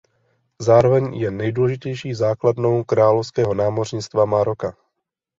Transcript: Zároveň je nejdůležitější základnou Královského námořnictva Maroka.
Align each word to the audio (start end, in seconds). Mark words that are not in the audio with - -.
Zároveň 0.59 1.13
je 1.13 1.31
nejdůležitější 1.31 2.13
základnou 2.13 2.83
Královského 2.83 3.53
námořnictva 3.53 4.25
Maroka. 4.25 4.75